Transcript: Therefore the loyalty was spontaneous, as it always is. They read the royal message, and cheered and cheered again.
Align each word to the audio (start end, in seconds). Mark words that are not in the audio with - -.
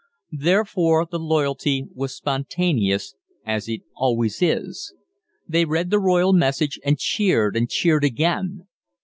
Therefore 0.39 1.05
the 1.05 1.19
loyalty 1.19 1.85
was 1.93 2.15
spontaneous, 2.15 3.13
as 3.45 3.69
it 3.69 3.81
always 3.95 4.41
is. 4.41 4.95
They 5.47 5.63
read 5.63 5.91
the 5.91 5.99
royal 5.99 6.33
message, 6.33 6.79
and 6.83 6.97
cheered 6.97 7.55
and 7.55 7.69
cheered 7.69 8.03
again. 8.03 8.65